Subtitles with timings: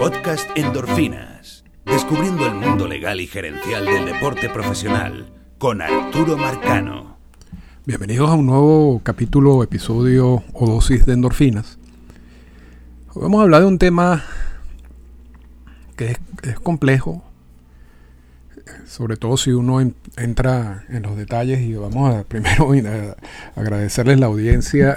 [0.00, 1.62] Podcast Endorfinas.
[1.84, 7.18] Descubriendo el mundo legal y gerencial del deporte profesional con Arturo Marcano.
[7.84, 11.78] Bienvenidos a un nuevo capítulo, episodio o dosis de endorfinas.
[13.12, 14.24] Hoy vamos a hablar de un tema
[15.96, 17.22] que es, complejo,
[18.86, 19.82] sobre todo si uno
[20.16, 22.72] entra en los detalles y vamos a primero
[23.54, 24.96] a agradecerles la audiencia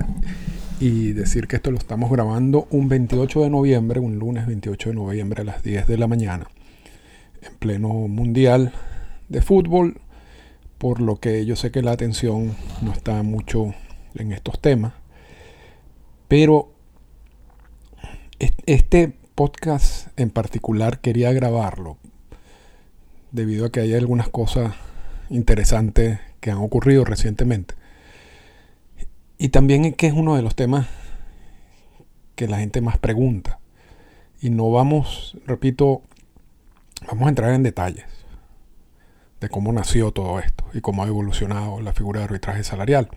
[0.84, 4.95] y decir que esto lo estamos grabando un 28 de noviembre, un lunes 28 de
[4.95, 6.49] noviembre a las 10 de la mañana,
[7.41, 8.73] en pleno mundial
[9.30, 10.02] de fútbol,
[10.77, 13.73] por lo que yo sé que la atención no está mucho
[14.16, 14.91] en estos temas,
[16.27, 16.73] pero
[18.65, 21.95] este podcast en particular quería grabarlo
[23.31, 24.73] debido a que hay algunas cosas
[25.29, 27.73] interesantes que han ocurrido recientemente
[29.43, 30.88] y también que es uno de los temas
[32.38, 33.59] que la gente más pregunta.
[34.41, 36.01] Y no vamos, repito,
[37.07, 38.05] vamos a entrar en detalles
[39.41, 43.09] de cómo nació todo esto y cómo ha evolucionado la figura de arbitraje salarial.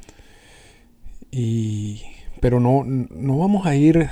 [1.30, 2.02] Y,
[2.40, 4.10] pero no, no vamos a ir,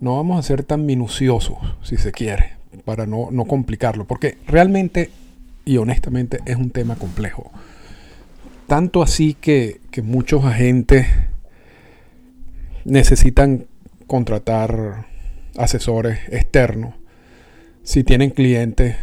[0.00, 5.10] no vamos a ser tan minuciosos, si se quiere, para no, no complicarlo, porque realmente
[5.64, 7.50] y honestamente es un tema complejo.
[8.66, 11.06] Tanto así que, muchos agentes
[12.84, 13.66] necesitan
[14.06, 15.06] contratar
[15.56, 16.94] asesores externos
[17.82, 18.96] si tienen clientes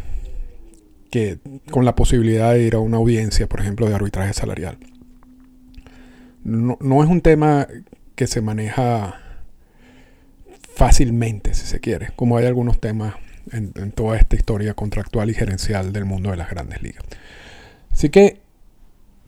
[1.09, 1.39] que
[1.71, 4.77] con la posibilidad de ir a una audiencia, por ejemplo, de arbitraje salarial.
[6.43, 7.67] No, es un tema
[8.15, 9.19] que se maneja
[10.75, 13.15] fácilmente, si se quiere, como hay algunos temas
[13.51, 17.03] en, en, toda esta historia contractual y gerencial del mundo de las grandes ligas.
[17.91, 18.42] Así que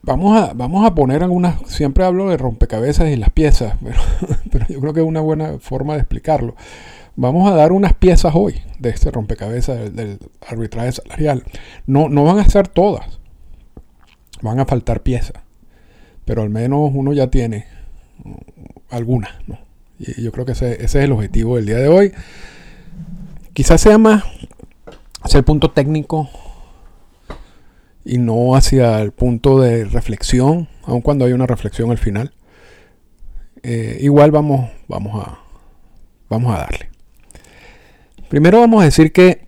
[0.06, 3.74] Vamos a, vamos a poner algunas, siempre hablo de rompecabezas y las piezas,
[4.52, 6.56] pero, yo creo que es una buena forma de explicarlo.
[7.16, 11.44] Vamos a dar unas piezas hoy de este rompecabezas del, arbitraje salarial.
[11.88, 13.20] No, no van a ser todas,
[14.44, 15.42] van a faltar piezas,
[16.24, 17.66] pero al menos uno ya tiene
[18.92, 19.32] algunas.
[19.98, 22.12] Y yo creo que ese, ese, es el objetivo del día de hoy.
[23.54, 24.24] Quizás sea más
[25.24, 26.30] hacia el punto técnico
[28.06, 32.34] y no hacia el punto de reflexión, aun cuando hay una reflexión al final.
[33.64, 35.40] Eh, igual vamos, vamos, a,
[36.30, 36.90] vamos a darle.
[38.30, 39.46] Primero vamos a decir que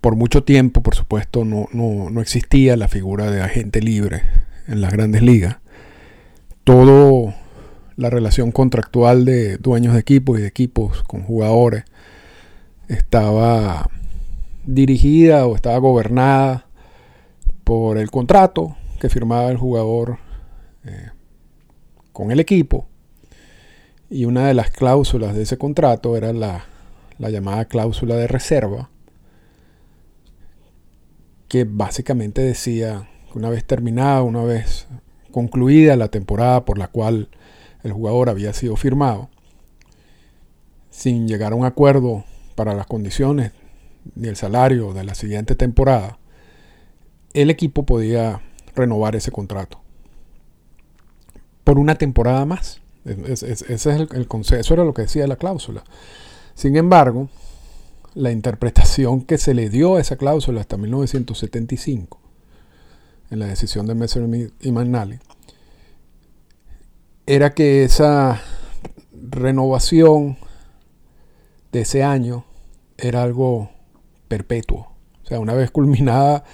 [0.00, 4.22] por mucho tiempo, por supuesto, no, no, existía la figura de agente libre
[4.66, 5.58] en las grandes ligas.
[6.64, 7.34] Todo
[7.96, 11.84] la relación contractual de dueños de equipos y de equipos con jugadores
[12.88, 13.88] estaba
[14.64, 16.66] dirigida o estaba gobernada
[17.72, 20.18] por el contrato que firmaba el jugador
[20.84, 21.08] eh,
[22.12, 22.86] con el equipo.
[24.10, 26.66] Y una de las cláusulas de ese contrato era la,
[27.16, 28.90] la llamada cláusula de reserva,
[31.48, 34.86] que básicamente decía que una vez terminada, una vez
[35.30, 37.30] concluida la temporada por la cual
[37.84, 39.30] el jugador había sido firmado,
[40.90, 42.24] sin llegar a un acuerdo
[42.54, 43.52] para las condiciones
[44.14, 46.18] ni el salario de la siguiente temporada,
[47.34, 48.40] el equipo podía
[48.74, 49.80] renovar ese contrato
[51.64, 52.80] por una temporada más.
[53.04, 54.28] ese es el, el
[54.58, 55.84] eso era lo que decía la cláusula.
[56.54, 57.28] Sin embargo,
[58.14, 62.20] la interpretación que se le dio a esa cláusula hasta 1975,
[63.30, 64.28] en la decisión de Messer
[64.60, 65.18] y McNally,
[67.26, 68.42] era que esa
[69.12, 70.36] renovación
[71.70, 72.44] de ese año
[72.98, 73.70] era algo
[74.28, 74.92] perpetuo.
[75.22, 76.44] O sea, una vez culminada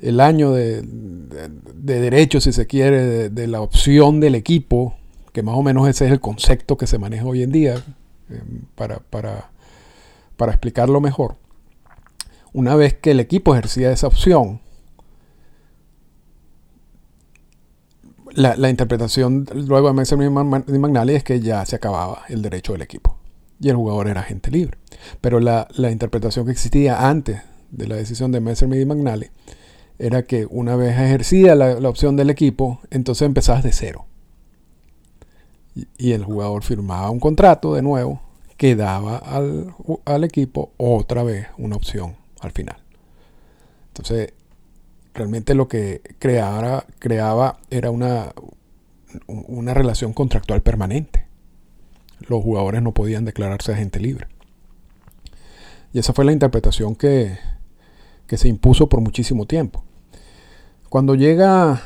[0.00, 4.94] el año de, de, derecho, si se quiere, de, la opción del equipo,
[5.32, 7.74] que más o menos ese es el concepto que se maneja hoy en día,
[8.30, 8.42] eh,
[8.74, 9.50] para, para,
[10.52, 11.36] explicarlo mejor.
[12.52, 14.60] Una vez que el equipo ejercía esa opción,
[18.32, 22.72] la, la, interpretación luego de Messer y McNally es que ya se acababa el derecho
[22.72, 23.18] del equipo
[23.58, 24.78] y el jugador era agente libre.
[25.20, 29.30] Pero la, la interpretación que existía antes de la decisión de Messer y McNally
[29.98, 34.06] era que una vez ejercida la, opción del equipo, entonces empezabas de cero.
[35.96, 38.20] Y, el jugador firmaba un contrato de nuevo
[38.56, 42.76] que daba al, equipo otra vez una opción al final.
[43.88, 44.32] Entonces,
[45.14, 48.32] realmente lo que creaba era una,
[49.26, 51.26] una relación contractual permanente.
[52.28, 54.26] Los jugadores no podían declararse agente libre.
[55.92, 57.38] Y esa fue la interpretación que,
[58.26, 59.84] que se impuso por muchísimo tiempo.
[60.88, 61.82] Cuando llega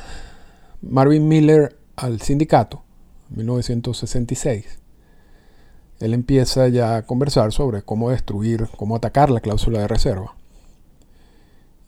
[0.81, 2.85] Marvin Miller al sindicato,
[3.31, 4.79] en 1966,
[5.99, 10.37] él empieza ya a conversar sobre cómo destruir, cómo atacar la cláusula de reserva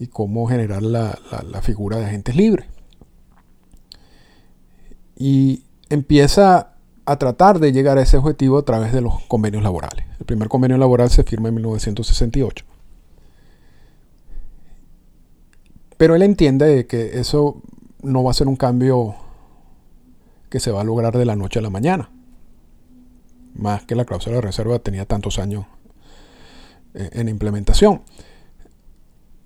[0.00, 1.16] y cómo generar la,
[1.62, 2.66] figura de agentes libres.
[5.16, 6.72] Y empieza
[7.06, 10.05] a tratar de llegar a ese objetivo a través de los convenios laborales.
[10.19, 12.64] El primer convenio laboral se firma en 1968.
[15.96, 17.62] Pero él entiende que eso
[18.02, 19.14] no va a ser un cambio
[20.50, 22.11] que se va a lograr de la noche a la mañana.
[23.55, 25.67] Más que la cláusula de reserva tenía tantos años
[26.94, 28.02] eh, en implementación.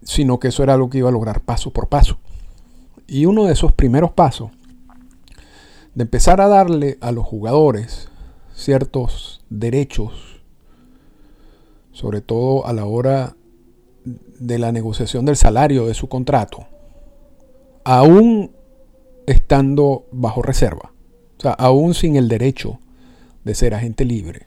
[0.03, 2.19] Sino que eso era algo que iba a lograr paso por paso.
[3.07, 4.51] Y uno de esos primeros pasos,
[5.95, 8.09] de empezar a darle a los jugadores
[8.55, 10.43] ciertos derechos,
[11.93, 13.35] sobre todo a la hora
[14.39, 16.67] de la negociación del salario de su contrato,
[17.85, 18.53] aún
[19.27, 20.93] estando bajo reserva,
[21.39, 22.79] o sea, aún sin el derecho
[23.45, 24.47] de ser agente libre,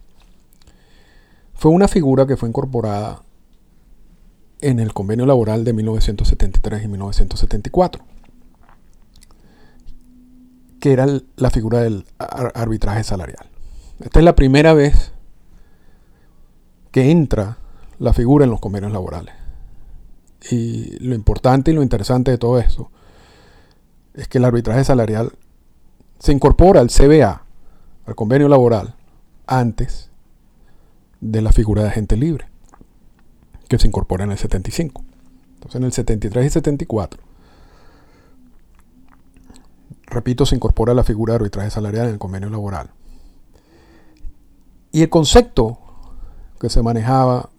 [1.53, 3.21] fue una figura que fue incorporada
[4.61, 8.03] en el convenio laboral de 1973 y 1974,
[10.79, 11.05] que era
[11.35, 13.47] la figura del arbitraje salarial.
[13.99, 15.13] Esta es la primera vez
[16.91, 17.57] que entra
[17.99, 19.40] la figura en los convenios laborales.
[20.49, 22.89] Y lo importante y lo interesante de todo esto
[24.13, 25.33] es que el arbitraje salarial
[26.19, 27.43] se incorpora al CBA,
[28.05, 28.95] al convenio laboral,
[29.47, 30.09] antes
[31.19, 32.47] de la figura de agente libre,
[33.67, 35.03] que se incorpora en el 75.
[35.55, 37.21] Entonces en el 73 y 74,
[40.07, 42.89] repito, se incorpora la figura de arbitraje salarial en el convenio laboral.
[44.91, 45.77] Y el concepto
[46.59, 47.49] que se manejaba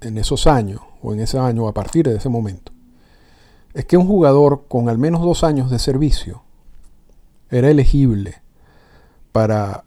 [0.00, 2.72] en esos años, o en ese año, a partir de ese momento,
[3.74, 6.42] es que un jugador con al menos dos años de servicio
[7.50, 8.42] era elegible
[9.32, 9.84] para,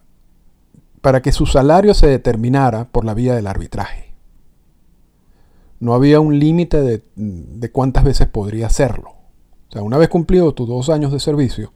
[1.00, 4.14] para que su salario se determinara por la vía del arbitraje.
[5.80, 9.10] No había un límite de, cuántas veces podría hacerlo.
[9.68, 11.72] O sea, una vez cumplido tus dos años de servicio,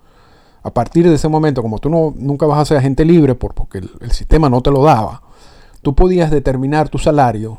[0.63, 3.79] a partir de ese momento, como tú no, nunca vas a ser agente libre porque
[3.79, 5.23] el sistema no te lo daba,
[5.83, 7.59] tú podías determinar tu salario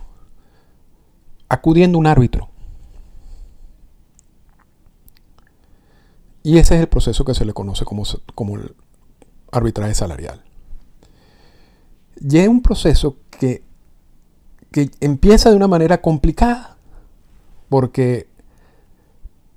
[1.50, 2.50] acudiendo un árbitro.
[6.44, 8.04] Y ese es el proceso que se le conoce como,
[8.34, 8.76] como el
[9.52, 10.44] arbitraje salarial.
[12.22, 13.64] Y es un proceso que,
[14.72, 16.78] que empieza de una manera complicada,
[17.68, 18.28] porque,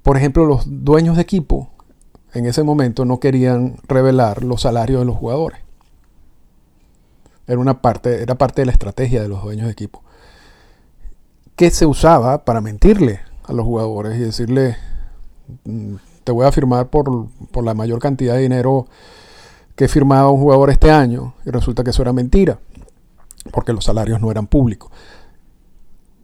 [0.02, 1.70] por ejemplo, los dueños de equipo
[2.34, 5.60] en ese momento no querían revelar los salarios de los jugadores.
[7.46, 10.02] Era una parte, era parte de la estrategia de los dueños de equipo
[11.56, 14.76] que se usaba para mentirle a los jugadores y decirle,
[15.64, 15.94] mm,
[16.24, 17.28] te voy a firmar por,
[17.62, 18.86] la mayor cantidad de dinero
[19.76, 22.58] que firmaba un jugador este año, y resulta que eso era mentira,
[23.52, 24.90] porque los salarios no eran públicos.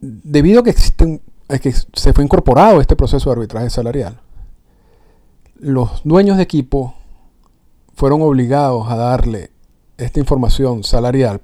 [0.00, 4.20] Debido a que, existen, a que se fue incorporado este proceso de arbitraje salarial,
[5.58, 6.94] los dueños de equipo
[7.94, 9.50] fueron obligados a darle
[9.96, 11.40] esta información salarial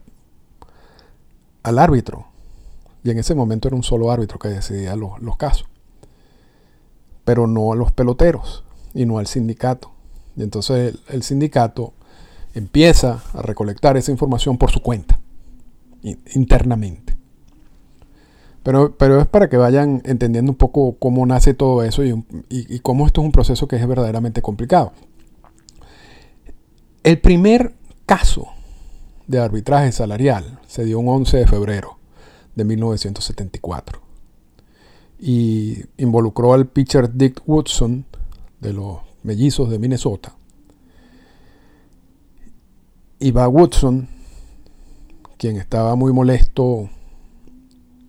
[1.65, 2.27] al árbitro
[3.05, 5.69] y en ese momento era un solo árbitro que decidía los, casos.
[7.25, 8.65] Pero no a los peloteros
[8.95, 9.91] y no al sindicato.
[10.37, 11.93] Y entonces el, sindicato
[12.55, 15.21] empieza a recolectar esa información por su cuenta,
[16.03, 17.15] internamente.
[18.63, 22.79] Pero, pero, es para que vayan entendiendo un poco cómo nace todo eso y, y,
[22.79, 24.93] cómo esto es un proceso que es verdaderamente complicado.
[27.03, 27.75] El primer
[28.07, 28.49] caso
[29.27, 31.94] de arbitraje salarial se dio un 11 de febrero
[32.55, 34.01] de 1974.
[35.19, 38.05] Y involucró al pitcher Dick Woodson
[38.61, 40.35] de los mellizos de Minnesota.
[43.19, 44.09] Y va Woodson,
[45.39, 46.91] quien estaba muy molesto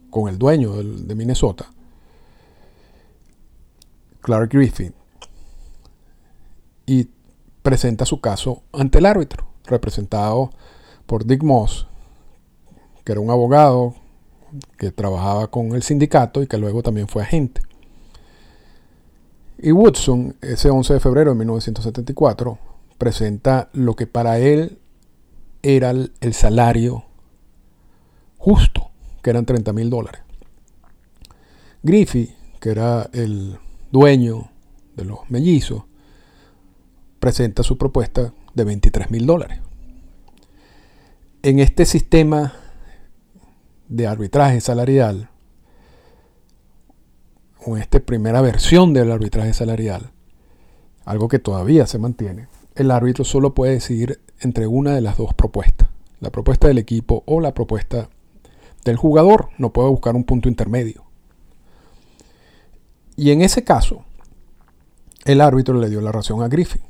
[0.09, 1.71] con el dueño de Minnesota,
[4.21, 4.93] Clark Griffin,
[6.85, 7.09] y
[7.61, 10.51] presenta su caso ante el árbitro, representado
[11.05, 11.87] por Dick Moss,
[13.03, 13.95] que era un abogado
[14.77, 17.61] que trabajaba con el sindicato y que luego también fue agente.
[19.57, 22.57] Y Woodson, ese 11 de febrero de 1974,
[22.97, 24.79] presenta lo que para él
[25.63, 27.05] era el salario
[28.37, 28.91] justo,
[29.23, 30.21] que eran 30 mil dólares.
[31.81, 33.57] Griffey, que era el
[33.91, 34.51] dueño
[34.95, 35.83] de los mellizos,
[37.19, 39.59] presenta su propuesta de 23 mil dólares.
[41.41, 42.53] En este sistema
[43.87, 45.29] de arbitraje salarial,
[47.65, 50.11] o esta primera versión del arbitraje salarial,
[51.03, 55.33] algo que todavía se mantiene, el árbitro solo puede decidir entre una de las dos
[55.33, 55.87] propuestas,
[56.19, 58.09] la propuesta del equipo o la propuesta
[58.83, 59.49] del jugador.
[59.57, 61.03] No puede buscar un punto intermedio.
[63.15, 64.03] Y en ese caso,
[65.23, 66.81] el árbitro le dio la razón a Griffin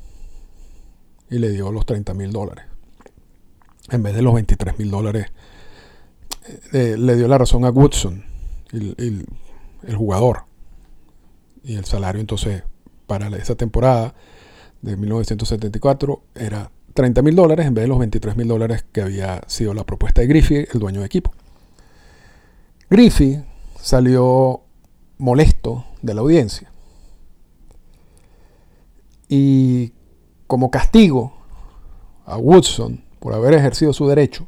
[1.29, 2.65] y le dio los 30 mil dólares.
[3.89, 5.27] En vez de los 23 mil dólares,
[6.73, 8.23] eh, le dio la razón a Woodson,
[8.71, 9.25] el,
[9.83, 10.43] el jugador.
[11.63, 12.63] Y el salario entonces
[13.07, 14.13] para esa temporada
[14.81, 19.41] de 1974 era 30 mil dólares en vez de los 23 mil dólares que había
[19.47, 21.31] sido la propuesta de Griffith, el dueño de equipo.
[22.89, 23.43] Griffith
[23.81, 24.61] salió
[25.17, 26.71] molesto de la audiencia.
[29.27, 29.93] Y
[30.47, 31.33] como castigo
[32.25, 34.47] a Woodson por haber ejercido su derecho,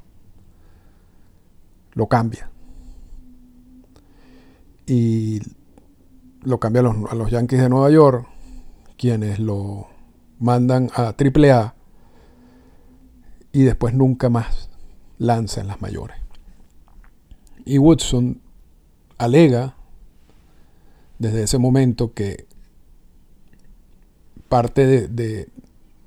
[1.98, 2.50] lo cambia.
[4.86, 5.42] Y
[6.44, 8.28] lo cambia a los, a los Yankees de Nueva York,
[8.98, 9.88] quienes lo
[10.40, 11.74] mandan a AAA
[13.52, 14.70] y después nunca más
[15.18, 16.18] lanza en las mayores.
[17.66, 18.42] Y Woodson
[19.18, 19.76] alega
[21.18, 22.46] desde ese momento que
[24.50, 25.50] parte de,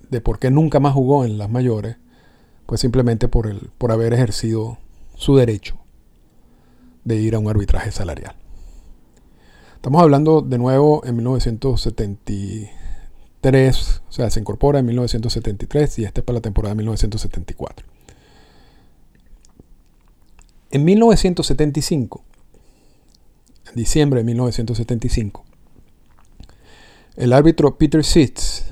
[0.08, 1.96] de, por qué nunca más jugó en las mayores,
[2.66, 4.78] pues simplemente por, el, por haber ejercido
[5.20, 5.78] su derecho
[7.04, 8.34] de ir a un arbitraje salarial.
[9.74, 16.24] Estamos hablando de nuevo en 1973, o sea, se incorpora en 1973 y este es
[16.24, 17.86] para la temporada de 1974.
[20.70, 22.24] En 1975,
[23.68, 25.44] en diciembre de 1975,
[27.16, 28.64] el árbitro Peter Sitz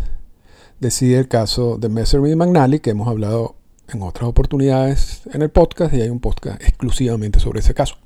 [0.81, 3.58] decide el caso de Messerly y McNally, que hemos hablado
[3.88, 7.97] en otras oportunidades en el podcast, y hay un podcast exclusivamente sobre ese caso.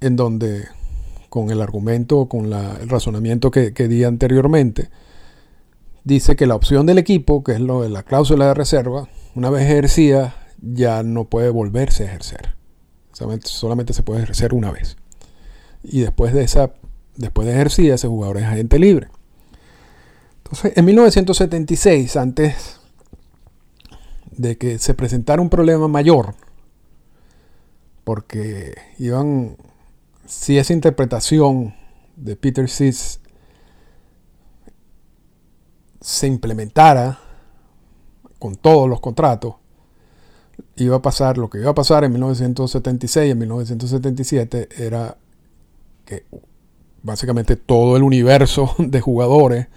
[0.00, 0.66] En donde,
[1.28, 4.90] con el argumento, con el razonamiento que, di anteriormente,
[6.04, 9.50] dice que la opción del equipo, que es lo de la cláusula de reserva, una
[9.50, 12.54] vez ejercida, ya no puede volverse a ejercer.
[13.12, 14.96] Solamente se puede ejercer una vez.
[15.82, 16.72] Y después de esa
[17.16, 19.08] después de ejercer ese jugador es agente libre.
[20.62, 22.80] En 1976, antes
[24.36, 26.34] de que se presentara un problema mayor,
[28.04, 29.56] porque iban,
[30.26, 31.74] si esa interpretación
[32.16, 33.20] de Peter Sis
[36.00, 37.18] se implementara
[38.38, 39.54] con todos los contratos,
[40.76, 45.16] iba a pasar lo que iba a pasar en 1976 y en 1977 era
[46.04, 46.24] que
[47.02, 49.68] básicamente todo el universo de jugadores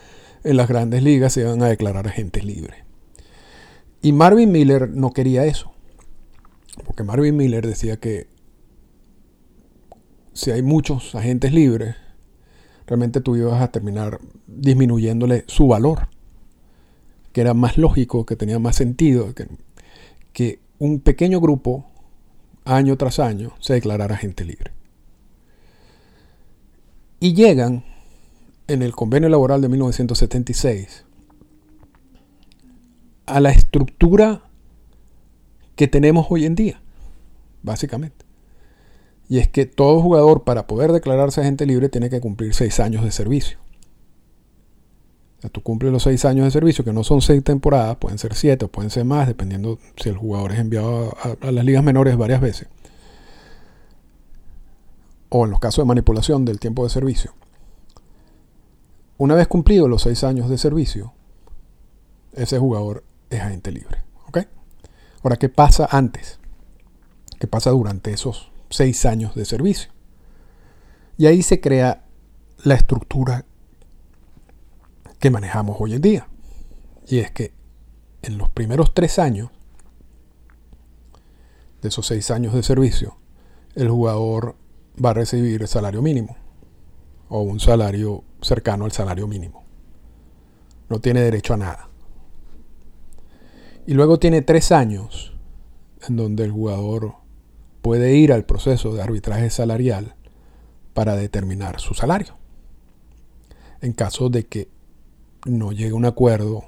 [0.49, 2.83] en las grandes ligas se iban a declarar agentes libres.
[4.01, 5.71] Y Marvin Miller no quería eso.
[6.85, 8.27] Porque Marvin Miller decía que
[10.33, 11.95] si hay muchos agentes libres,
[12.85, 16.09] realmente tú ibas a terminar disminuyéndole su valor.
[17.31, 19.47] Que era más lógico, que tenía más sentido que,
[20.33, 21.85] que un pequeño grupo,
[22.65, 24.77] año tras año, se declarara agente libre
[27.19, 27.83] y llegan
[28.67, 31.05] en el convenio laboral de 1976
[33.25, 34.43] a la estructura
[35.75, 36.81] que tenemos hoy en día,
[37.63, 38.25] básicamente.
[39.29, 43.03] Y es que todo jugador para poder declararse agente libre tiene que cumplir seis años
[43.03, 43.57] de servicio.
[45.43, 48.33] O tú cumples los seis años de servicio, que no son seis temporadas, pueden ser
[48.33, 52.17] siete o pueden ser más, dependiendo si el jugador es enviado a las ligas menores
[52.17, 52.67] varias veces
[55.29, 57.33] o en los casos de manipulación del tiempo de servicio,
[59.17, 61.13] una vez cumplidos los seis años de servicio,
[62.33, 64.03] ese jugador es agente libre.
[64.27, 64.39] ¿ok?
[65.24, 66.39] Ahora, ¿qué pasa antes?
[67.39, 69.91] ¿Qué pasa durante esos seis años de servicio?
[71.17, 72.05] Y ahí se crea
[72.63, 73.45] la estructura
[75.19, 76.27] que manejamos hoy en día.
[77.07, 77.53] Y es que
[78.21, 79.50] en los primeros tres años
[81.81, 83.17] de esos seis años de servicio,
[83.75, 84.55] el jugador
[85.03, 86.36] va a recibir el salario mínimo
[87.29, 89.63] o un salario cercano al salario mínimo.
[90.89, 91.89] No tiene derecho a nada.
[93.86, 95.34] Y luego tiene tres años
[96.07, 97.15] en donde el jugador
[97.81, 100.15] puede ir al proceso de arbitraje salarial
[100.93, 102.36] para determinar su salario.
[103.81, 104.69] En caso de que
[105.46, 106.65] no llegue a un acuerdo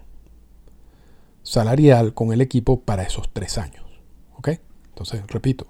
[1.44, 3.86] salarial con el equipo para esos tres años.
[4.38, 4.50] ¿Ok?
[4.90, 5.68] Entonces, repito,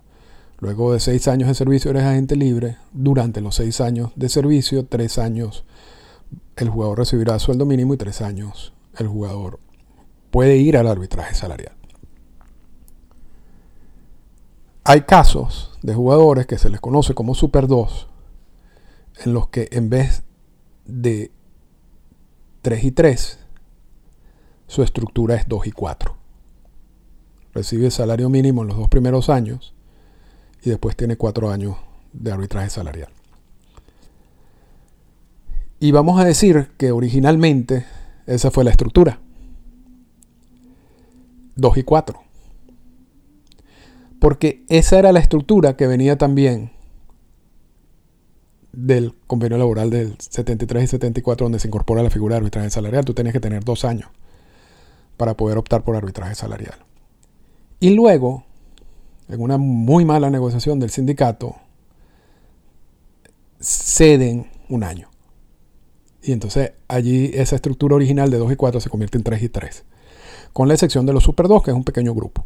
[0.59, 2.77] Luego de seis años de servicio eres agente libre.
[2.91, 5.63] Durante los seis años de servicio, tres años
[6.57, 9.59] el jugador recibirá sueldo mínimo y tres años el jugador
[10.31, 11.73] puede ir al arbitraje salarial.
[14.83, 18.07] Hay casos de jugadores que se les conoce como Super 2,
[19.25, 20.23] en los que en vez
[20.85, 21.31] de
[22.61, 23.39] 3 y 3,
[24.67, 26.15] su estructura es 2 y 4.
[27.53, 29.73] recibe salario mínimo en los dos primeros años
[30.63, 31.77] y después tiene cuatro años
[32.13, 33.09] de arbitraje salarial.
[35.79, 37.85] Y vamos a decir que originalmente
[38.25, 39.19] esa fue la estructura.
[41.55, 42.19] 2 y 4.
[44.19, 46.71] Porque esa era la estructura que venía también
[48.71, 53.05] del convenio laboral del 73 y 74 donde se incorpora la figura de arbitraje salarial.
[53.05, 54.09] Tú tenías que tener dos años
[55.17, 56.75] para poder optar por arbitraje salarial.
[57.79, 58.45] Y luego,
[59.29, 61.55] en una muy mala negociación del sindicato,
[63.61, 65.09] ceden un año.
[66.21, 69.49] Y entonces allí esa estructura original de 2 y 4 se convierte en 3 y
[69.49, 69.83] 3.
[70.51, 72.45] Con la excepción de los Super 2, que es un pequeño grupo.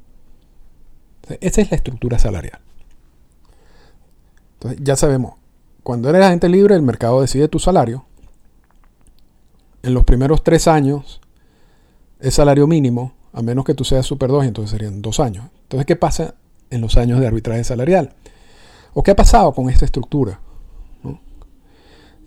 [1.39, 2.59] esa es la estructura salarial.
[4.55, 5.35] Entonces ya sabemos,
[5.83, 8.05] cuando eres agente libre, el mercado decide tu salario.
[9.81, 11.21] En los primeros tres años
[12.19, 15.45] es salario mínimo, a menos que tú seas Super 2, entonces serían dos años.
[15.63, 16.35] Entonces, ¿qué pasa
[16.73, 18.13] en los años de arbitraje salarial?
[18.93, 20.39] ¿O qué ha pasado con esta estructura?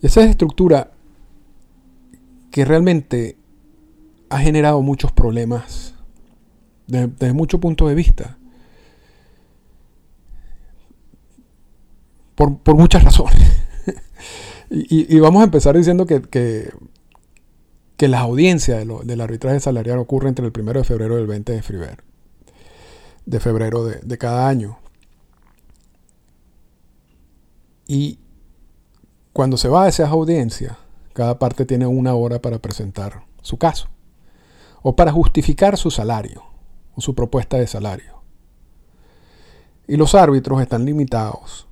[0.02, 0.92] esa estructura
[2.50, 3.36] que realmente
[4.28, 5.94] ha generado muchos problemas
[6.86, 8.38] desde, muchos puntos de vista.
[12.34, 13.50] Por, muchas razones.
[14.70, 16.70] y, vamos a empezar diciendo que, que,
[18.08, 21.62] las audiencias del arbitraje salarial ocurren entre el 1 de febrero y el 20 de
[21.62, 22.04] febrero,
[23.26, 24.78] de, febrero de, de cada año.
[27.86, 28.18] Y
[29.32, 30.76] cuando se va a esas audiencias,
[31.12, 33.88] cada parte tiene una hora para presentar su caso
[34.82, 36.42] o para justificar su salario
[36.94, 38.22] o su propuesta de salario.
[39.88, 41.66] Y los árbitros están limitados,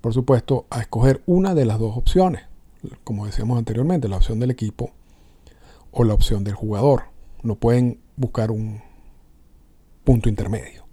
[0.00, 2.44] por supuesto, a escoger una de las dos opciones,
[3.04, 4.92] como decíamos anteriormente, la opción del equipo
[5.90, 7.04] o la opción del jugador.
[7.42, 8.82] No pueden buscar un
[10.04, 10.85] punto intermedio.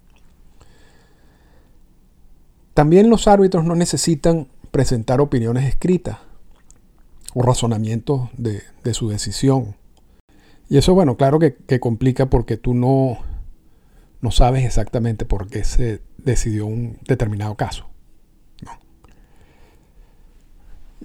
[2.74, 6.18] También los árbitros no necesitan presentar opiniones escritas
[7.32, 9.76] o razonamientos de, su decisión.
[10.68, 13.18] Y eso, bueno, claro que, complica porque tú no,
[14.20, 17.86] no sabes exactamente por qué se decidió un determinado caso.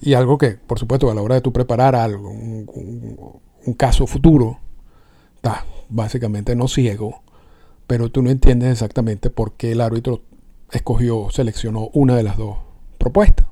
[0.01, 4.57] Y algo que, por supuesto, a la hora de tú preparar algo, un, caso futuro,
[5.35, 7.21] está básicamente no ciego,
[7.85, 10.23] pero tú no entiendes exactamente por qué el árbitro
[10.71, 12.57] escogió, seleccionó una de las dos
[12.97, 13.47] propuestas.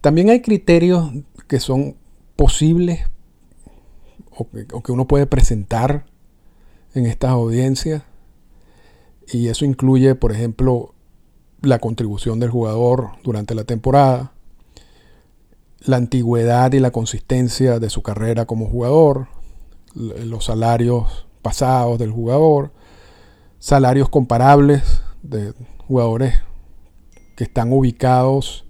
[0.00, 1.10] También hay criterios
[1.48, 1.96] que son
[2.36, 3.00] posibles
[4.38, 6.06] o que, uno puede presentar
[6.94, 8.02] en estas audiencias.
[9.26, 10.94] Y eso incluye, por ejemplo,
[11.60, 14.32] la contribución del jugador durante la temporada,
[15.80, 19.26] la antigüedad y la consistencia de su carrera como jugador,
[19.94, 22.72] los salarios pasados del jugador,
[23.58, 26.34] salarios comparables de jugadores
[27.36, 28.64] que están ubicados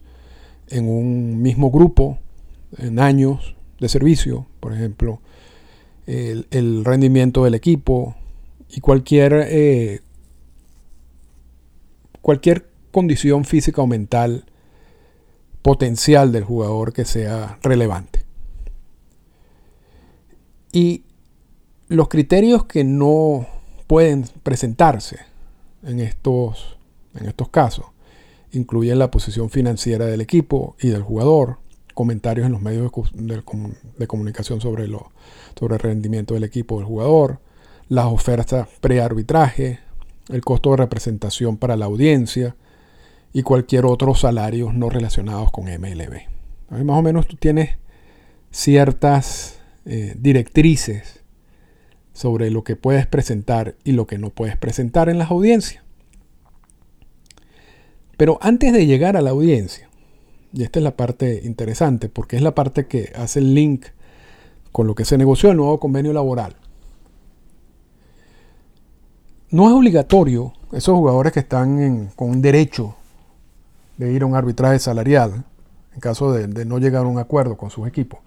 [0.69, 2.19] en un mismo grupo,
[2.77, 5.21] en años de servicio, por ejemplo,
[6.07, 8.15] el, rendimiento del equipo
[8.71, 10.01] y cualquier, eh,
[12.23, 14.45] cualquier condición física o mental
[15.63, 18.25] potencial del jugador que sea relevante.
[20.73, 21.05] Y
[21.89, 23.47] los criterios que no
[23.89, 25.19] pueden presentarse
[25.83, 26.79] en estos,
[27.19, 27.87] en estos casos
[28.53, 31.59] incluyen la posición financiera del equipo y del jugador,
[31.95, 35.11] comentarios en los medios de, comunicación sobre, lo,
[35.59, 37.41] sobre el rendimiento del equipo del jugador,
[37.89, 39.81] las ofertas prearbitraje,
[40.29, 42.57] el costo de representación para la audiencia
[43.33, 46.85] y cualquier otro salario no relacionados con MLB.
[46.85, 47.77] más o menos tú tienes
[48.51, 51.18] ciertas eh, directrices
[52.19, 55.85] sobre lo que puedes presentar y lo que no puedes presentar en las audiencias.
[58.17, 59.89] Pero antes de llegar a la audiencia,
[60.53, 63.87] y esta es la parte interesante, porque es la parte que hace el link
[64.73, 66.57] con lo que se negoció el nuevo convenio laboral.
[69.51, 72.97] No es obligatorio esos jugadores que están con derecho
[73.97, 75.45] de ir a un arbitraje salarial
[75.95, 78.19] en caso de, no llegar a un acuerdo con sus equipos.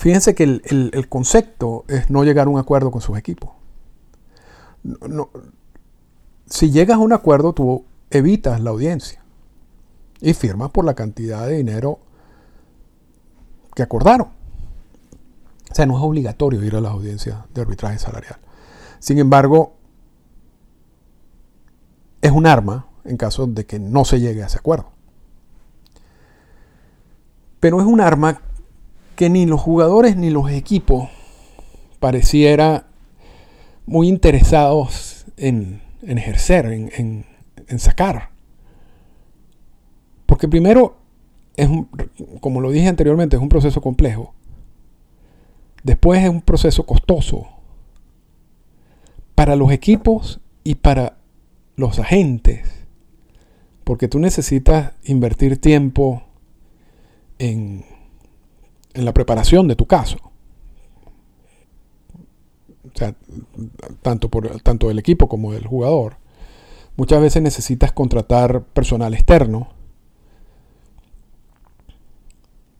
[0.00, 3.50] Fíjense que el, concepto es no llegar a un acuerdo con sus equipos.
[6.46, 9.22] si llegas a un acuerdo, tú evitas la audiencia
[10.22, 11.98] y firmas por la cantidad de dinero
[13.74, 14.28] que acordaron.
[15.70, 18.38] O sea, no es obligatorio ir a las audiencias de arbitraje salarial.
[19.00, 19.74] Sin embargo,
[22.22, 24.88] es un arma en caso de que no se llegue a ese acuerdo.
[27.60, 28.40] Pero es un arma
[29.16, 31.08] que ni los jugadores ni los equipos
[31.98, 32.86] pareciera
[33.86, 37.26] muy interesados en, ejercer, en,
[37.68, 38.30] en, sacar.
[40.26, 40.96] Porque primero,
[41.56, 41.68] es
[42.40, 44.34] como lo dije anteriormente, es un proceso complejo.
[45.82, 47.48] Después es un proceso costoso
[49.34, 51.16] para los equipos y para
[51.76, 52.86] los agentes.
[53.84, 56.22] Porque tú necesitas invertir tiempo
[57.38, 57.84] en,
[58.94, 60.18] en la preparación de tu caso.
[62.92, 63.14] O sea,
[64.02, 66.16] tanto, por, tanto del equipo como del jugador.
[66.96, 69.68] Muchas veces necesitas contratar personal externo.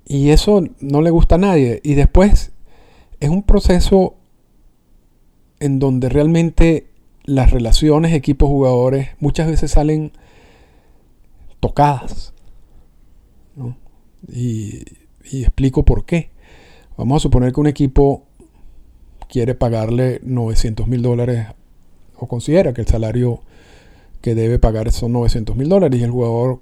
[0.04, 1.80] Y eso no le gusta a nadie.
[1.84, 2.52] Y después
[3.20, 4.16] es un proceso
[5.60, 6.90] en donde realmente
[7.24, 10.12] las relaciones equipos-jugadores muchas veces salen
[11.60, 12.34] tocadas.
[14.28, 14.84] Y,
[15.24, 16.30] y explico por qué.
[16.96, 18.24] Vamos a suponer que un equipo
[19.28, 21.46] quiere pagarle 900 mil dólares
[22.16, 23.40] o considera que el salario
[24.20, 26.60] que debe pagar son 900 mil dólares y el jugador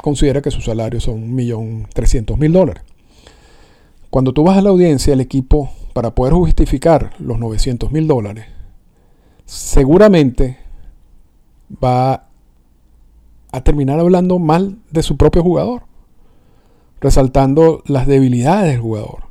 [0.00, 2.82] considera que su salario son 1.300.000 dólares.
[4.10, 8.46] Cuando tú vas a la audiencia, el equipo, para poder justificar los 900 mil dólares,
[9.44, 10.58] seguramente
[11.82, 12.28] va
[13.52, 15.82] a terminar hablando mal de su propio jugador,
[17.00, 19.24] resaltando las debilidades del jugador,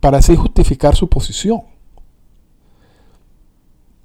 [0.00, 1.62] para así justificar su posición.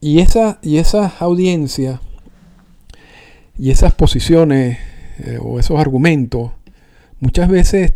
[0.01, 1.99] Y esa, y esas audiencias
[3.57, 4.77] y esas posiciones
[5.19, 6.51] eh, o esos argumentos
[7.19, 7.93] muchas veces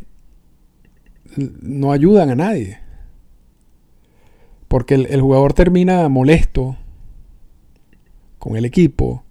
[1.35, 2.79] no ayudan a nadie.
[4.67, 6.77] Porque el, jugador termina molesto
[8.37, 9.23] con el equipo.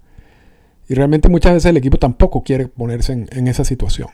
[0.89, 4.09] Y realmente muchas veces el equipo tampoco quiere ponerse en, esa situación.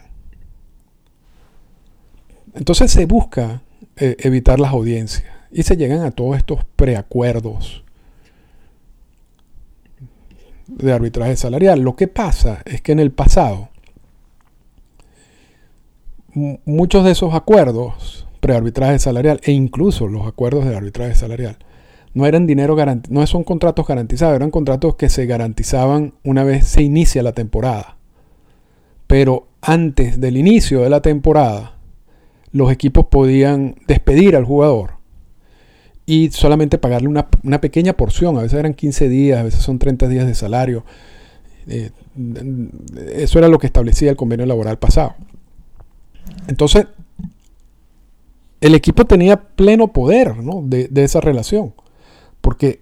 [2.54, 3.62] Entonces se busca
[3.96, 5.26] eh, evitar las audiencias.
[5.52, 7.86] Y se llegan a todos estos preacuerdos
[10.68, 11.80] de arbitraje salarial.
[11.80, 13.70] Lo que pasa es que en el pasado
[16.66, 21.58] muchos de esos acuerdos prearbitraje salarial e incluso los acuerdos de arbitraje salarial
[22.16, 22.78] no eran dinero
[23.10, 27.98] no son contratos garantizados, eran contratos que se garantizaban una vez se inicia la temporada.
[29.06, 31.78] Pero antes del inicio de la temporada,
[32.54, 34.92] los equipos podían despedir al jugador
[36.06, 40.08] y solamente pagarle una, pequeña porción, a veces eran 15 días, a veces son 30
[40.08, 40.86] días de salario.
[41.68, 41.92] Eh,
[43.14, 45.16] eso era lo que establecía el convenio laboral pasado.
[46.48, 46.88] Entonces,
[48.62, 51.74] el equipo tenía pleno poder de, de esa relación,
[52.46, 52.80] porque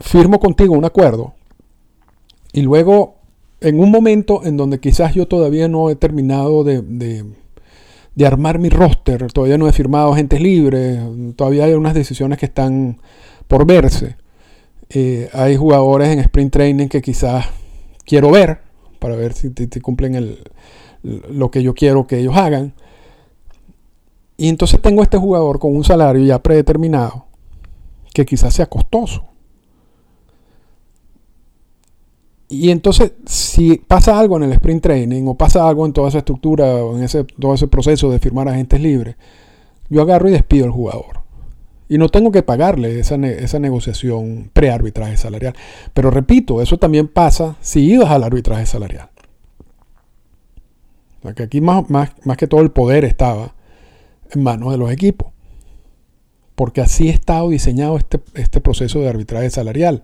[0.00, 1.34] firmo contigo un acuerdo
[2.52, 3.18] y luego
[3.60, 7.24] en un momento en donde quizás yo todavía no he terminado de,
[8.26, 11.00] armar mi roster, todavía no he firmado agentes libres,
[11.36, 12.98] todavía hay unas decisiones que están
[13.46, 14.16] por verse.
[14.88, 17.46] Eh, hay jugadores en sprint training que quizás
[18.04, 18.58] quiero ver
[18.98, 20.38] para ver si, si cumplen el,
[21.04, 22.74] lo que yo quiero que ellos hagan.
[24.36, 27.29] Y entonces tengo este jugador con un salario ya predeterminado,
[28.12, 29.24] que quizás sea costoso.
[32.48, 36.18] Y entonces, si pasa algo en el sprint training o pasa algo en toda esa
[36.18, 39.16] estructura o en ese, todo ese proceso de firmar agentes libres,
[39.88, 41.20] yo agarro y despido al jugador.
[41.88, 45.54] Y no tengo que pagarle esa, esa negociación pre-arbitraje salarial.
[45.94, 49.10] Pero repito, eso también pasa si ibas al arbitraje salarial
[51.34, 53.54] que aquí más, más, que todo el poder estaba
[54.30, 55.32] en manos de los equipos.
[56.60, 60.02] Porque así ha estado diseñado este, este proceso de arbitraje salarial.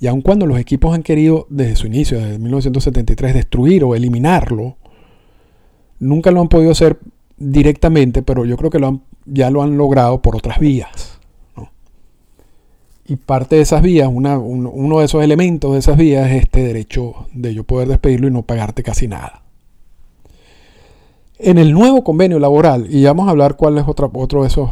[0.00, 4.78] Y aun cuando los equipos han querido desde su inicio, desde 1973, destruir o eliminarlo,
[5.98, 6.98] nunca lo han podido hacer
[7.36, 11.18] directamente, pero yo creo que lo ya lo han logrado por otras vías.
[13.06, 17.26] Y parte de esas vías, uno de esos elementos de esas vías es este derecho
[17.34, 19.42] de yo poder despedirlo y no pagarte casi nada.
[21.38, 24.70] En el nuevo convenio laboral, y vamos a hablar cuál es otra, otro de esos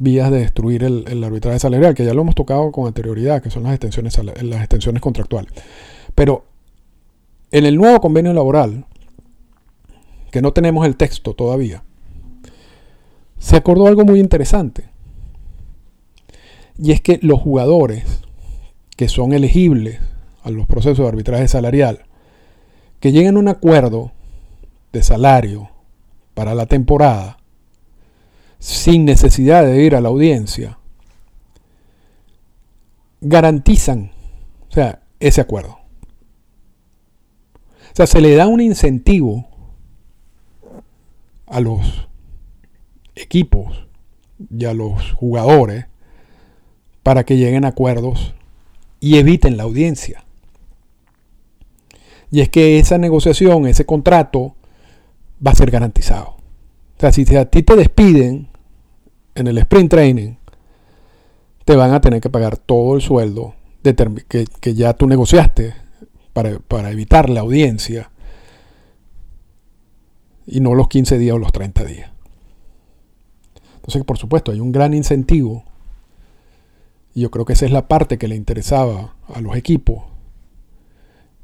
[0.00, 3.64] vías de destruir el, arbitraje salarial, que ya lo hemos tocado con anterioridad, que son
[3.64, 5.52] las extensiones, las extensiones contractuales.
[6.14, 6.46] Pero
[7.50, 8.86] en el nuevo convenio laboral,
[10.30, 11.84] que no tenemos el texto todavía,
[13.38, 14.84] se acordó algo muy interesante.
[16.78, 18.04] Y es que los jugadores
[18.96, 20.00] que son elegibles
[20.42, 22.06] a los procesos de arbitraje salarial,
[23.00, 24.12] que lleguen a un acuerdo
[24.94, 25.68] de salario
[26.32, 27.39] para la temporada,
[28.60, 30.78] sin necesidad de ir a la audiencia,
[33.20, 34.12] garantizan
[34.70, 35.78] o sea, ese acuerdo.
[37.92, 39.48] O sea, se le da un incentivo
[41.46, 42.08] a los
[43.16, 43.88] equipos
[44.48, 45.86] y a los jugadores
[47.02, 48.34] para que lleguen a acuerdos
[49.00, 50.24] y eviten la audiencia.
[52.30, 54.54] Y es que esa negociación, ese contrato,
[55.44, 56.36] va a ser garantizado.
[57.00, 58.48] O sea, si a ti te despiden
[59.34, 60.34] en el sprint training,
[61.64, 65.72] te van a tener que pagar todo el sueldo que, ya tú negociaste
[66.34, 68.10] para, para, evitar la audiencia
[70.46, 72.10] y no los 15 días o los 30 días.
[73.76, 75.64] Entonces, por supuesto, hay un gran incentivo
[77.14, 80.04] y yo creo que esa es la parte que le interesaba a los equipos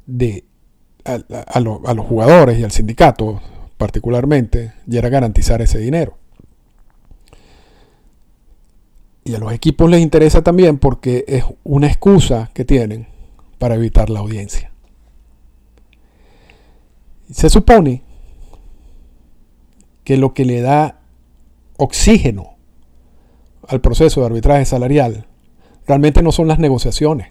[0.05, 0.45] de
[1.03, 3.41] a, los jugadores y al sindicato
[3.77, 6.17] particularmente, y era garantizar ese dinero.
[9.23, 13.07] Y a los equipos les interesa también porque es una excusa que tienen
[13.57, 14.71] para evitar la audiencia.
[17.29, 18.03] Se supone
[20.05, 21.01] que lo que le da
[21.75, 22.55] oxígeno
[23.67, 25.27] al proceso de arbitraje salarial
[25.85, 27.29] realmente no son las negociaciones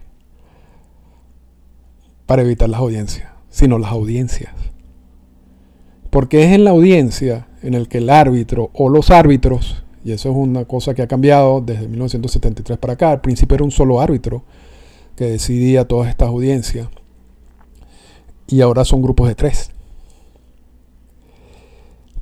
[2.27, 4.53] para evitar las audiencias sino las audiencias.
[6.17, 10.31] Porque es en la audiencia en el que el árbitro o los árbitros, y eso
[10.31, 14.01] es una cosa que ha cambiado desde 1973 para acá, al principio era un solo
[14.01, 14.43] árbitro
[15.15, 16.89] que decidía todas estas audiencias,
[18.47, 19.71] y ahora son grupos de tres.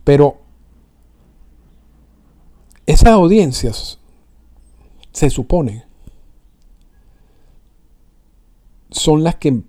[0.02, 0.38] Pero
[2.86, 4.00] esas audiencias
[5.12, 5.84] se supone
[8.90, 9.62] son las que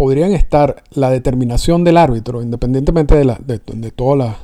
[0.00, 3.58] podrían estar la determinación del árbitro, independientemente de, la, de,
[3.90, 4.34] todos los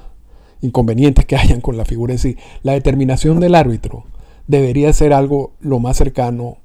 [0.61, 4.05] inconvenientes que hayan con la figura en sí, la determinación del árbitro
[4.47, 6.59] debería ser algo lo más cercano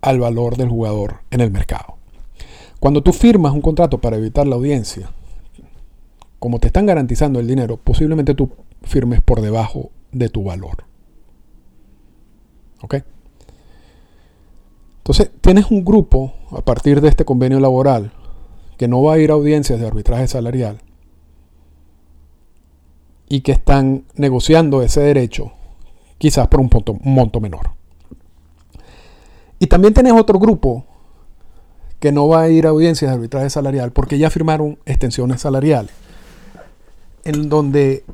[0.00, 1.94] al valor del jugador en el mercado.
[2.80, 5.12] Cuando tú firmas un contrato para evitar la audiencia,
[6.40, 8.50] como te están garantizando el dinero, posiblemente tú
[8.82, 10.86] firmes por debajo de tu valor.
[12.80, 12.96] ¿Ok?
[15.02, 18.12] Entonces, tienes un grupo a partir de este convenio laboral
[18.78, 20.78] que no va a ir a audiencias de arbitraje salarial
[23.28, 25.50] y que están negociando ese derecho
[26.18, 26.70] quizás por un,
[27.02, 27.72] monto menor.
[29.58, 30.84] Y también tienes otro grupo
[31.98, 35.90] que no va a ir a audiencias de arbitraje salarial porque ya firmaron extensiones salariales,
[37.24, 38.04] en donde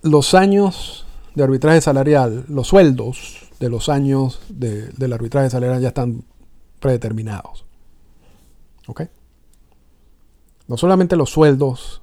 [0.00, 5.88] los años de arbitraje salarial, los sueldos de los años de, del arbitraje salarial ya
[5.88, 6.24] están
[6.80, 7.64] predeterminados.
[8.86, 9.02] ¿Ok?
[10.68, 12.02] No solamente los sueldos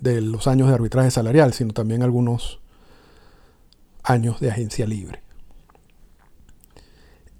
[0.00, 2.60] de los años de arbitraje salarial, sino también algunos
[4.02, 5.22] años de agencia libre.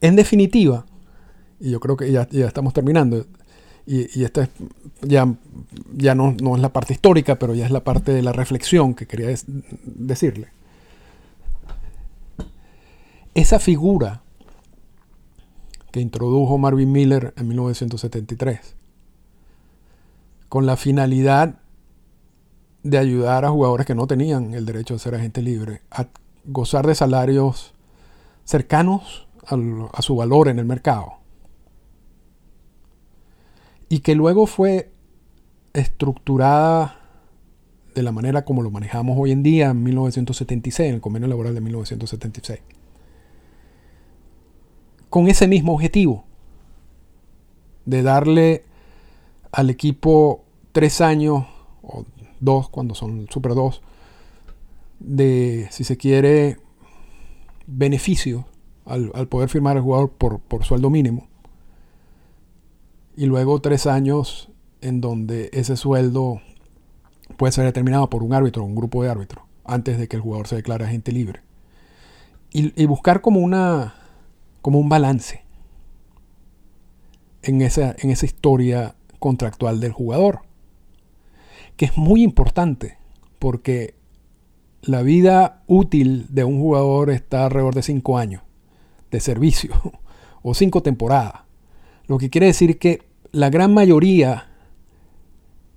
[0.01, 0.87] En definitiva,
[1.61, 3.27] y yo creo que ya, estamos terminando,
[3.87, 4.49] y, y esta
[5.03, 5.35] ya,
[5.93, 8.95] ya no, no, es la parte histórica, pero ya es la parte de la reflexión
[8.95, 9.35] que quería
[9.85, 10.49] decirle
[13.35, 14.23] esa figura
[15.91, 18.77] que introdujo Marvin Miller en 1973,
[20.49, 21.61] con la finalidad
[22.83, 26.09] de ayudar a jugadores que no tenían el derecho de ser agente libre a
[26.45, 27.75] gozar de salarios
[28.45, 31.15] cercanos a su valor en el mercado.
[33.89, 34.93] Y que luego fue
[35.73, 37.01] estructurada
[37.95, 41.55] de la manera como lo manejamos hoy en día en 1976, en el convenio laboral
[41.55, 42.74] de 1976
[45.15, 46.25] con ese mismo objetivo,
[47.85, 48.65] de darle
[49.53, 51.45] al equipo tres años,
[51.85, 52.05] o
[52.41, 53.81] dos cuando son Super dos,
[54.99, 56.57] de, si se quiere,
[57.69, 58.47] beneficio
[58.87, 61.29] al, poder firmar al jugador por, sueldo mínimo.
[63.17, 64.51] Y luego tres años
[64.81, 66.41] en donde ese sueldo
[67.37, 70.49] puede ser determinado por un árbitro un grupo de árbitros antes de que el jugador
[70.49, 71.43] se declare agente libre.
[72.51, 73.95] y buscar como una,
[74.65, 75.43] como un balance
[77.43, 80.41] en esa, en esa historia contractual del jugador,
[81.77, 82.97] que es muy importante
[83.39, 83.93] porque
[84.81, 88.43] la vida útil de un jugador está alrededor de 5 años
[89.11, 89.75] de servicio
[90.43, 91.43] o 5 temporadas.
[92.07, 94.49] Lo que quiere decir que la gran mayoría,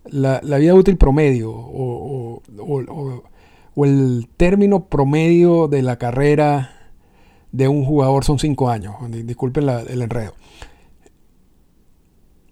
[0.06, 2.41] la, vida útil promedio o,
[3.76, 6.77] o, el término promedio de la carrera
[7.58, 8.93] de un jugador son cinco años.
[9.10, 10.36] Disculpen el enredo.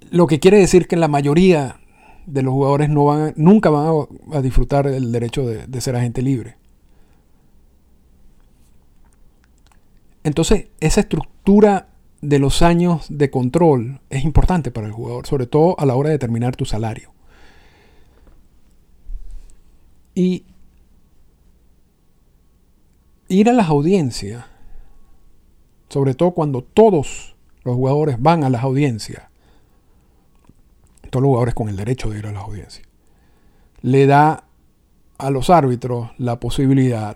[0.10, 1.80] Lo que quiere decir que la mayoría
[2.26, 6.24] de los jugadores no van, nunca van a, disfrutar el derecho de, de ser agente
[6.24, 6.58] libre.
[10.24, 11.90] Entonces, esa estructura
[12.22, 16.10] de los años de control es importante para el jugador, sobre todo a la hora
[16.10, 17.12] de determinar tu salario.
[20.16, 20.46] Y
[23.28, 24.46] ir a las audiencias,
[25.90, 29.24] sobre todo cuando todos los jugadores van a las audiencias,
[31.10, 32.88] todos los jugadores con el derecho de ir a las audiencias,
[33.82, 34.44] le da
[35.18, 37.16] a los árbitros la posibilidad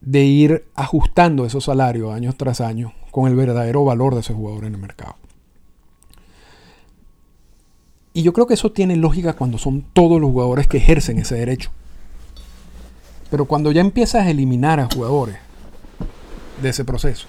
[0.00, 4.64] de ir ajustando esos salarios año tras año con el verdadero valor de ese jugador
[4.64, 5.16] en el mercado.
[8.14, 11.36] Y yo creo que eso tiene lógica cuando son todos los jugadores que ejercen ese
[11.36, 11.70] derecho.
[13.30, 15.36] Pero cuando ya empiezas a eliminar a jugadores
[16.62, 17.26] de ese proceso,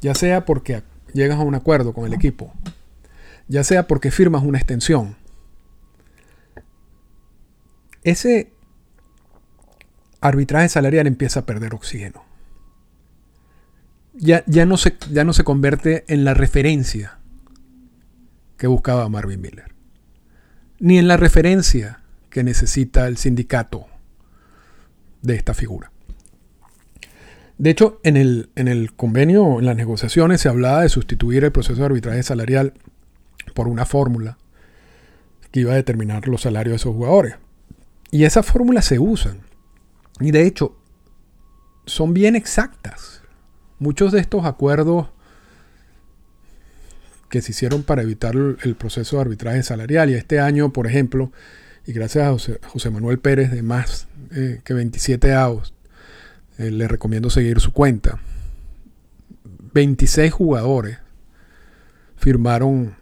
[0.00, 2.52] ya sea porque llegas a un acuerdo con el equipo,
[3.48, 5.16] ya sea porque firmas una extensión,
[8.02, 8.52] ese
[10.20, 12.24] arbitraje salarial empieza a perder oxígeno.
[14.14, 17.18] Ya, ya, no se, ya no se convierte en la referencia
[18.58, 19.72] que buscaba Marvin Miller,
[20.78, 23.86] ni en la referencia que necesita el sindicato
[25.22, 25.90] de esta figura.
[27.60, 31.52] De hecho, en el, en el convenio, en las negociaciones, se hablaba de sustituir el
[31.52, 32.72] proceso de arbitraje salarial
[33.54, 34.38] por una fórmula
[35.50, 37.34] que iba a determinar los salarios de esos jugadores.
[38.10, 39.42] Y esas fórmulas se usan.
[40.20, 40.74] Y de hecho,
[41.84, 43.20] son bien exactas.
[43.78, 45.08] Muchos de estos acuerdos
[47.28, 50.08] que se hicieron para evitar el proceso de arbitraje salarial.
[50.08, 51.30] Y este año, por ejemplo,
[51.86, 55.74] y gracias a José, Manuel Pérez de más eh, que 27 AOS,
[56.60, 58.20] eh, le recomiendo seguir su cuenta.
[59.72, 60.98] 26 jugadores
[62.16, 62.96] firmaron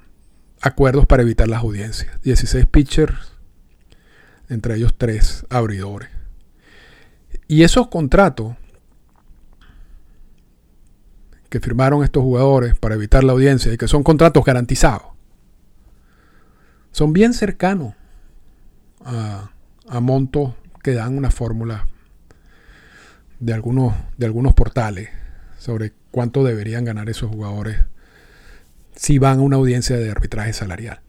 [0.61, 2.23] acuerdos para evitar las audiencias.
[2.23, 3.33] 16 pitchers,
[4.49, 6.09] entre ellos 3 abridores.
[7.49, 8.55] Y esos contratos
[11.49, 15.09] que firmaron estos jugadores para evitar la audiencia y que son contratos garantizados,
[16.93, 17.95] son bien cercanos
[19.05, 19.51] a,
[20.01, 21.87] montos que dan una fórmula
[23.41, 25.09] de algunos, de algunos portales
[25.59, 27.79] sobre cuánto deberían ganar esos jugadores
[28.95, 31.01] si van a una audiencia de arbitraje salarial.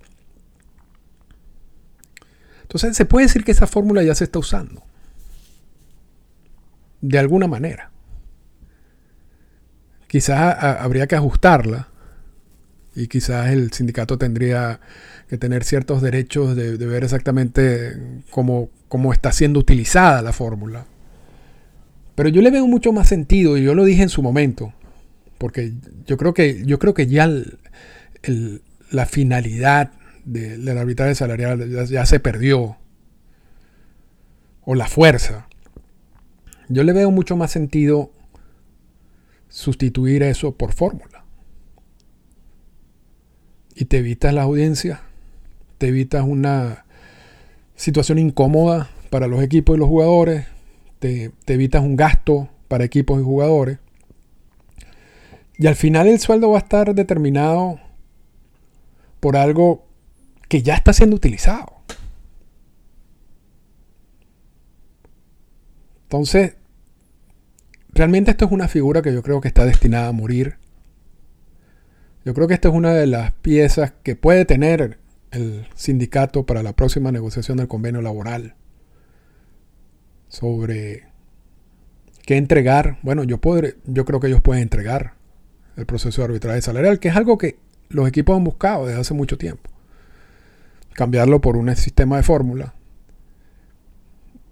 [2.61, 4.83] Entonces se puede decir que esa fórmula ya se está usando.
[7.01, 7.89] De alguna manera.
[10.07, 11.87] Quizás habría que ajustarla
[12.95, 14.79] y quizás el sindicato tendría
[15.27, 20.85] que tener ciertos derechos de, ver exactamente cómo, cómo, está siendo utilizada la fórmula.
[22.19, 24.73] Pero yo le veo mucho más sentido, y yo lo dije en su momento,
[25.37, 25.71] porque
[26.05, 27.31] yo creo que, yo creo que ya
[28.91, 29.93] la finalidad
[30.25, 32.75] del arbitraje salarial ya se perdió,
[34.65, 35.47] o la fuerza.
[36.67, 38.11] Yo le veo mucho más sentido
[39.47, 41.23] sustituir eso por fórmula.
[43.75, 45.03] Y te evitas la audiencia,
[45.77, 46.83] te evitas una
[47.77, 50.47] situación incómoda para los equipos y los jugadores,
[50.99, 53.79] te, evitas un gasto para equipos y jugadores.
[55.57, 57.79] Y al final el sueldo va a estar determinado
[59.19, 59.85] por algo
[60.47, 61.73] que ya está siendo utilizado.
[66.03, 66.55] Entonces,
[67.93, 70.57] realmente esto es una figura que yo creo que está destinada a morir.
[72.25, 74.99] Yo creo que esta es una de las piezas que puede tener
[75.31, 78.55] el sindicato para la próxima negociación del convenio laboral
[80.29, 81.07] sobre
[82.25, 82.99] qué entregar.
[83.01, 85.15] Bueno, yo, podré, yo creo que ellos pueden entregar
[85.75, 87.57] el proceso de arbitraje salarial, que es algo que
[87.89, 89.69] los equipos han buscado desde hace mucho tiempo.
[90.93, 92.75] Cambiarlo por un sistema de fórmula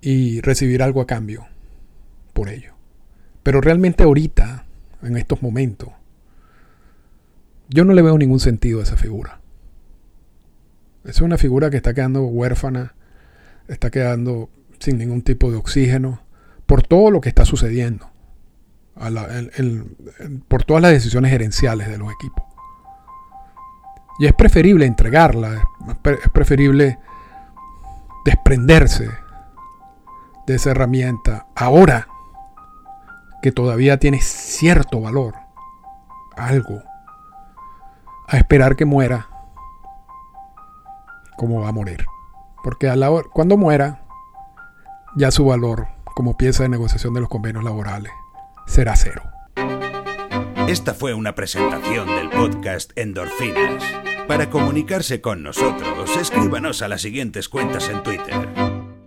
[0.02, 1.48] y recibir algo a cambio
[2.34, 2.74] por ello.
[3.44, 4.66] Pero realmente ahorita,
[5.04, 5.90] en estos momentos,
[7.70, 9.42] yo no le veo ningún sentido a esa figura.
[11.04, 12.96] Es una figura que está quedando huérfana,
[13.68, 16.20] está quedando sin ningún tipo de oxígeno
[16.66, 18.10] por todo lo que está sucediendo,
[20.48, 22.44] por todas las decisiones gerenciales de los equipos.
[24.20, 25.64] Y es preferible entregarla,
[26.04, 27.00] es preferible
[28.26, 29.10] desprenderse
[30.48, 32.08] de esa herramienta ahora
[33.42, 35.36] que todavía tiene cierto valor,
[36.36, 36.82] algo,
[38.28, 39.30] a esperar que muera
[41.38, 42.06] como va a morir.
[42.64, 44.02] Porque a la cuando muera,
[45.18, 48.12] ya su valor como pieza de negociación de los convenios laborales
[48.66, 49.24] será cero.
[50.68, 53.84] Esta fue una presentación del podcast Endorfinas.
[54.28, 58.48] Para comunicarse con nosotros, escríbanos a las siguientes cuentas en Twitter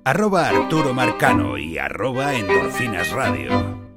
[0.05, 3.90] arroba Arturo Marcano y arroba Endorfinas Radio.